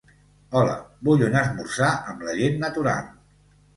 [0.61, 0.77] Hola,
[1.09, 3.13] vull un esmorzar, amb la llet natural.